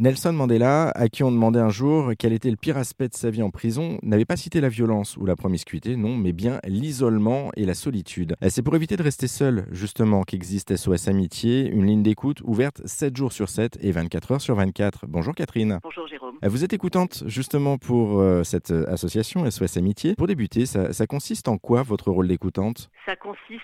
[0.00, 3.30] Nelson Mandela, à qui on demandait un jour quel était le pire aspect de sa
[3.30, 7.52] vie en prison, n'avait pas cité la violence ou la promiscuité, non, mais bien l'isolement
[7.54, 8.34] et la solitude.
[8.48, 13.16] C'est pour éviter de rester seul, justement, qu'existe SOS Amitié, une ligne d'écoute ouverte 7
[13.16, 15.06] jours sur 7 et 24 heures sur 24.
[15.06, 15.78] Bonjour Catherine.
[15.84, 16.23] Bonjour Jérôme.
[16.42, 20.14] Vous êtes écoutante justement pour euh, cette association SOS Amitié.
[20.16, 22.90] Pour débuter, ça, consiste en quoi votre rôle d'écoutante?
[23.06, 23.60] Ça consiste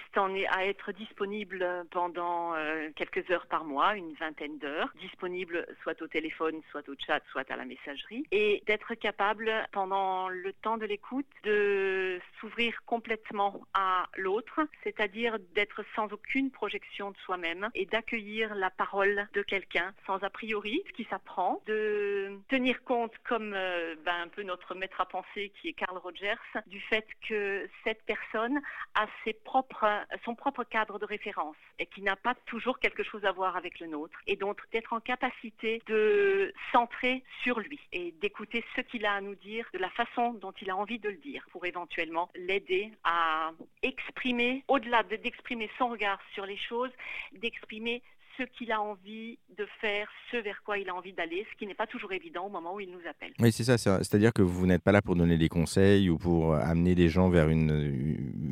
[0.50, 6.06] à être disponible pendant euh, quelques heures par mois, une vingtaine d'heures, disponible soit au
[6.06, 10.84] téléphone, soit au chat, soit à la messagerie, et d'être capable pendant le temps de
[10.84, 18.54] l'écoute de s'ouvrir complètement à l'autre, c'est-à-dire d'être sans aucune projection de soi-même et d'accueillir
[18.54, 23.94] la parole de quelqu'un sans a priori, ce qui s'apprend, de tenir compte comme euh,
[24.04, 26.34] ben, un peu notre maître à penser qui est Carl Rogers,
[26.66, 28.60] du fait que cette personne
[28.94, 29.86] a ses propres,
[30.24, 33.80] son propre cadre de référence et qui n'a pas toujours quelque chose à voir avec
[33.80, 39.06] le nôtre, et donc d'être en capacité de centrer sur lui et d'écouter ce qu'il
[39.06, 41.64] a à nous dire de la façon dont il a envie de le dire pour
[41.66, 43.52] éventuellement l'aider à
[43.82, 46.90] exprimer, au-delà d'exprimer son regard sur les choses,
[47.32, 48.02] d'exprimer
[48.40, 51.66] ce qu'il a envie de faire, ce vers quoi il a envie d'aller, ce qui
[51.66, 53.32] n'est pas toujours évident au moment où il nous appelle.
[53.38, 53.76] Oui, c'est ça.
[53.76, 57.28] C'est-à-dire que vous n'êtes pas là pour donner des conseils ou pour amener les gens
[57.28, 57.70] vers une,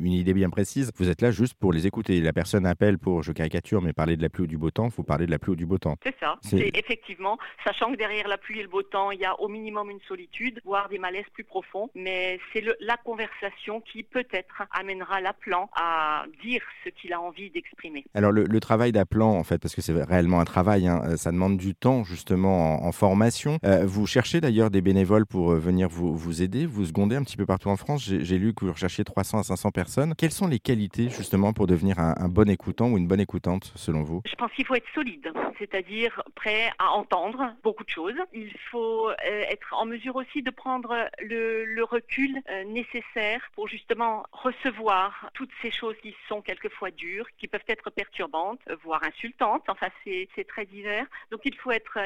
[0.03, 0.91] une idée bien précise.
[0.97, 2.21] Vous êtes là juste pour les écouter.
[2.21, 4.85] La personne appelle pour, je caricature, mais parler de la pluie ou du beau temps,
[4.85, 5.95] il faut parler de la pluie ou du beau temps.
[6.03, 6.37] C'est ça.
[6.41, 9.47] C'est effectivement, sachant que derrière la pluie et le beau temps, il y a au
[9.47, 11.89] minimum une solitude, voire des malaises plus profonds.
[11.95, 18.05] Mais c'est la conversation qui peut-être amènera l'appelant à dire ce qu'il a envie d'exprimer.
[18.13, 21.01] Alors le, le travail d'appelant, en fait, parce que c'est réellement un travail, hein.
[21.05, 23.59] euh, ça demande du temps justement en, formation.
[23.63, 27.37] Euh, vous cherchez d'ailleurs des bénévoles pour euh, venir vous, aider, vous seconder un petit
[27.37, 28.03] peu partout en France?
[28.03, 30.13] J'ai lu que vous recherchiez 300 à 500 personnes.
[30.17, 34.03] Quelles sont les qualités justement pour devenir un, bon écoutant ou une bonne écoutante selon
[34.03, 34.21] vous?
[34.25, 38.15] Je pense qu'il faut être solide, c'est-à-dire prêt à entendre beaucoup de choses.
[38.33, 45.51] Il faut être en mesure aussi de prendre le recul nécessaire pour justement recevoir toutes
[45.61, 50.65] ces choses qui sont quelquefois dures, qui peuvent être perturbantes, voire insultantes Enfin, c'est très
[50.65, 51.05] divers.
[51.31, 51.99] Donc, il faut être,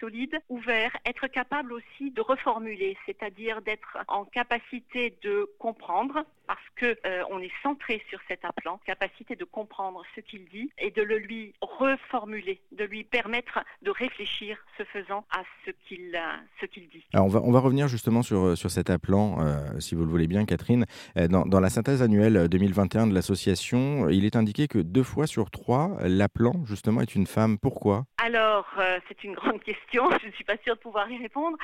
[0.00, 6.98] solide, ouvert, être capable aussi de reformuler, c'est-à-dire d'être en capacité de comprendre parce que
[7.06, 11.02] euh, on est centré sur cet appelant, capacité de comprendre ce qu'il dit et de
[11.02, 16.18] le lui reformuler, de lui permettre de réfléchir ce faisant à ce qu'il
[16.60, 17.04] ce qu'il dit.
[17.12, 20.10] Alors on va on va revenir justement sur sur cet appelant, euh, si vous le
[20.10, 20.86] voulez bien, Catherine.
[21.16, 25.26] Euh, dans, dans la synthèse annuelle 2021 de l'association, il est indiqué que deux fois
[25.26, 27.58] sur trois, l'appelant justement est une femme.
[27.58, 28.06] Pourquoi?
[28.24, 28.66] Alors
[29.06, 30.08] c'est une grande question.
[30.22, 31.58] Je ne suis pas sûre de pouvoir y répondre.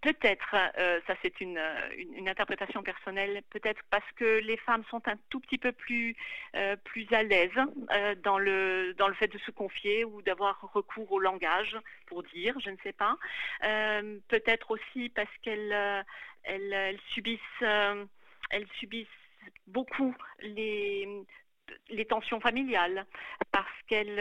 [0.00, 0.54] peut-être,
[1.06, 1.60] ça c'est une,
[2.16, 6.16] une, interprétation personnelle, peut-être parce que les femmes sont un tout petit peu plus,
[6.56, 7.50] euh, plus à l'aise
[7.92, 11.76] euh, dans, le, dans le fait de se confier ou d'avoir recours au langage
[12.06, 13.18] pour dire, je ne sais pas.
[13.64, 16.04] Euh, peut-être aussi parce qu'elles
[16.44, 19.06] elles, subissent, elles subissent
[19.66, 21.06] beaucoup les
[21.90, 23.06] les tensions familiales,
[23.50, 24.18] parce qu'elles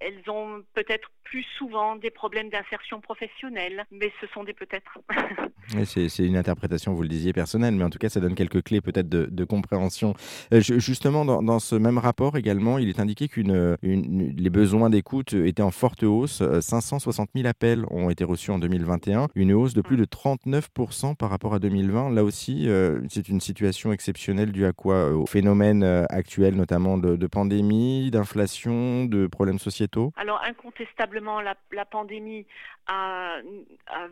[0.00, 4.98] elles ont peut-être plus souvent des problèmes d'insertion professionnelle, mais ce sont des peut-être.
[5.84, 8.80] c'est une interprétation, vous le disiez, personnelle, mais en tout cas, ça donne quelques clés
[8.80, 10.14] peut-être de, compréhension.
[10.52, 13.40] Euh, justement, dans, ce même rapport également, il est indiqué que
[13.82, 16.42] les besoins d'écoute étaient en forte hausse.
[16.60, 21.16] 560 euh, 000 appels ont été reçus en 2021, une hausse de plus de 39%
[21.16, 22.10] par rapport à 2020.
[22.10, 25.10] Là aussi, euh, c'est une situation exceptionnelle due à quoi?
[25.10, 26.06] Au phénomène
[26.38, 31.54] notamment de, de pandémie, d'inflation, de problèmes sociétaux Alors, incontestablement, la,
[31.84, 32.46] pandémie
[32.86, 33.38] a,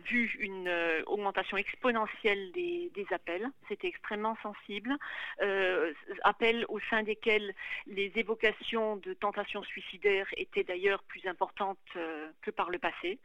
[0.05, 3.47] vu une euh, augmentation exponentielle des, appels.
[3.67, 4.95] C'était extrêmement sensible.
[5.41, 7.53] Euh, appels au sein desquels
[7.85, 13.19] les évocations de tentations suicidaires étaient d'ailleurs plus importantes euh, que par le passé.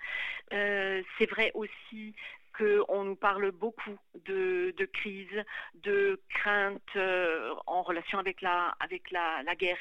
[0.51, 2.15] C'est vrai aussi
[2.59, 3.97] qu'on nous parle beaucoup
[4.27, 6.99] de, crise, de crainte
[7.67, 9.79] en relation avec la, avec la guerre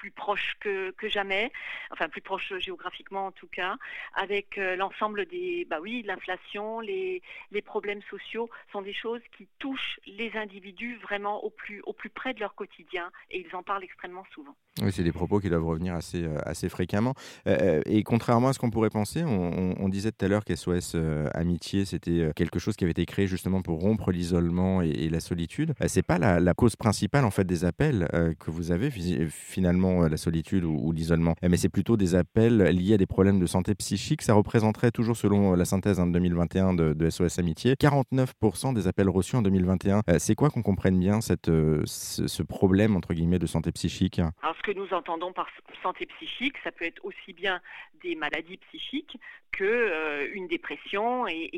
[0.00, 1.52] plus proche que, jamais,
[1.90, 3.76] enfin plus proche géographiquement en tout cas,
[4.14, 7.20] avec euh, l'ensemble des, bah oui, l'inflation, les,
[7.50, 12.08] les problèmes sociaux sont des choses qui touchent les individus vraiment au plus, au plus
[12.08, 14.56] près de leur quotidien et ils en parlent extrêmement souvent.
[14.80, 17.12] Oui, c'est des propos qui doivent revenir assez, euh, assez fréquemment.
[17.46, 20.96] Euh, et contrairement à ce qu'on pourrait penser, on, disait tout à l'heure qu'SOS
[21.34, 25.74] Amitié, c'était quelque chose qui avait été créé justement pour rompre l'isolement et, la solitude.
[25.88, 28.08] c'est pas la, la, cause principale en fait des appels
[28.38, 32.58] que vous avez finalement euh, la solitude ou, l'isolement, eh, mais c'est plutôt des appels
[32.58, 34.22] liés à des problèmes de santé psychique.
[34.22, 39.08] Ça représenterait toujours, selon euh, la synthèse de 2021 de, SOS Amitié, 49% des appels
[39.08, 40.02] reçus en 2021.
[40.08, 41.50] Euh, c'est quoi qu'on comprenne bien cette,
[41.84, 44.18] ce, problème, entre guillemets, de santé psychique?
[44.42, 45.48] Alors ce que nous entendons par
[45.82, 47.60] santé psychique, ça peut être aussi bien
[48.02, 49.18] des maladies psychiques
[49.52, 51.50] que euh, une dépression et,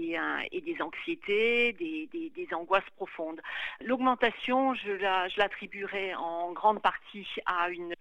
[0.53, 3.41] des anxiétés, des, angoisses profondes.
[3.85, 4.93] L'augmentation, je,
[5.39, 7.95] l'attribuerai en grande partie à une,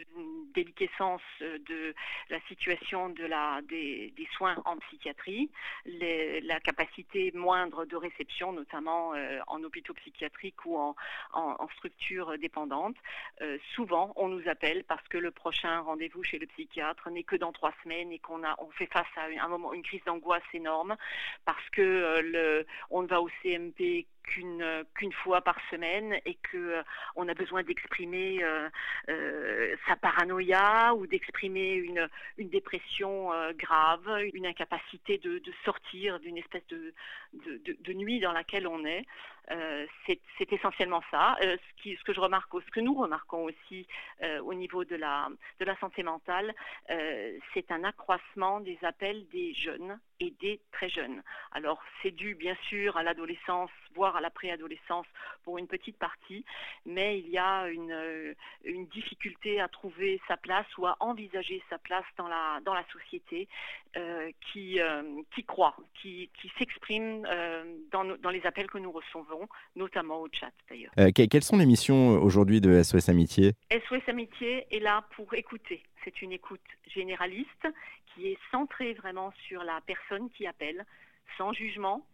[0.53, 1.93] déliquescence de
[2.29, 5.49] la situation de la, des, soins en psychiatrie,
[5.85, 10.95] la capacité moindre de réception, notamment euh, en hôpitaux psychiatriques ou en,
[11.33, 12.95] en, structures dépendantes.
[13.41, 17.35] Euh, souvent, on nous appelle parce que le prochain rendez-vous chez le psychiatre n'est que
[17.35, 20.43] dans trois semaines et qu'on a, on fait face à un moment, une crise d'angoisse
[20.53, 20.95] énorme
[21.45, 26.35] parce que euh, le, on ne va au CMP qu'une qu'une fois par semaine et
[26.35, 26.83] que euh,
[27.15, 32.07] on a besoin d'exprimer euh, sa paranoïa ou d'exprimer une,
[32.37, 36.93] une dépression grave, une incapacité de, de sortir d'une espèce de,
[37.33, 39.05] de, nuit dans laquelle on est.
[40.05, 41.37] c'est essentiellement ça.
[41.41, 43.87] ce, que ce que nous remarquons aussi
[44.43, 45.29] au niveau de la,
[45.59, 46.53] de la santé mentale,
[47.53, 51.21] c'est un accroissement des appels des jeunes et des très jeunes.
[51.51, 55.07] Alors c'est dû bien sûr à l'adolescence, voire à la préadolescence
[55.43, 56.45] pour une petite partie,
[56.85, 58.33] mais il y a une, euh,
[58.63, 62.85] une, difficulté à trouver sa place ou à envisager sa place dans la, dans la
[62.93, 63.47] société
[63.97, 65.01] euh, qui, euh,
[65.33, 67.27] qui croit, qui, qui s'exprime
[67.91, 70.91] dans, dans, les appels que nous recevons, notamment au chat d'ailleurs.
[71.13, 73.53] quelles sont les missions aujourd'hui de SOS Amitié?
[73.71, 75.81] SOS Amitié est là pour écouter.
[76.03, 77.67] C'est une écoute généraliste
[78.07, 80.85] qui est centrée vraiment sur la personne qui appelle,
[81.37, 82.05] sans jugement,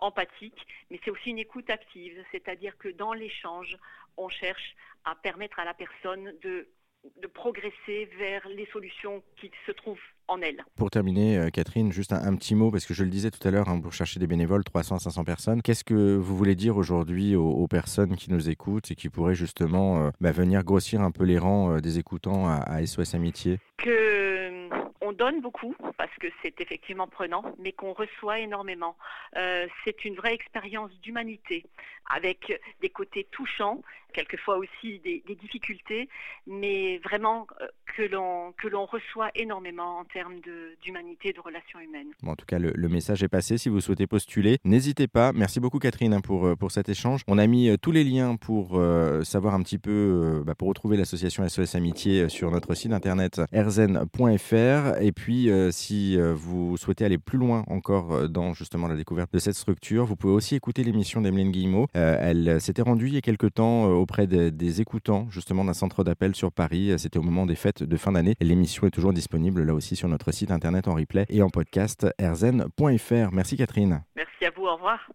[0.00, 3.76] empathique, mais c'est aussi une écoute active, c'est-à-dire que dans l'échange,
[4.16, 6.68] on cherche à permettre à la personne de,
[7.20, 9.98] de progresser vers les solutions qui se trouvent
[10.28, 10.64] en elle.
[10.76, 13.50] Pour terminer, euh, Catherine, juste un, petit mot, parce que je le disais tout à
[13.50, 15.62] l'heure, hein, pour chercher des bénévoles, 300, 500 personnes.
[15.62, 20.06] Qu'est-ce que vous voulez dire aujourd'hui aux, personnes qui nous écoutent et qui pourraient justement
[20.06, 23.58] euh, bah, venir grossir un peu les rangs euh, des écoutants à, à SOS Amitié?
[23.76, 24.45] Que
[25.06, 28.96] on donne beaucoup parce que c'est effectivement prenant, mais qu'on reçoit énormément.
[29.36, 31.64] Euh, c'est une vraie expérience d'humanité
[32.08, 33.82] avec des côtés touchants,
[34.12, 36.08] quelquefois aussi des, difficultés,
[36.46, 37.66] mais vraiment euh,
[37.96, 40.40] que l'on que l'on reçoit énormément en termes
[40.82, 42.12] d'humanité, de, relations humaines.
[42.24, 43.58] En tout cas, le, message est passé.
[43.58, 45.32] Si vous souhaitez postuler, n'hésitez pas.
[45.32, 47.22] Merci beaucoup Catherine hein, pour, euh, pour cet échange.
[47.26, 48.80] On a mis tous les liens pour
[49.24, 54.95] savoir un petit peu, bah, pour retrouver l'association SOS Amitié sur notre site internet erzen.fr.
[55.00, 58.96] Et puis, euh, si euh, vous souhaitez aller plus loin encore euh, dans justement la
[58.96, 61.86] découverte de cette structure, vous pouvez aussi écouter l'émission d'Emeline Guillemot.
[61.94, 66.34] elle s'était rendue il y a quelques temps auprès des écoutants justement d'un centre d'appel
[66.34, 66.92] sur Paris.
[66.98, 68.34] C'était au moment des fêtes de fin d'année.
[68.40, 72.06] L'émission est toujours disponible là aussi sur notre site internet en replay et en podcast
[72.18, 73.32] erzen.fr.
[73.32, 74.02] Merci Catherine.
[74.16, 75.10] Merci à vous, au revoir.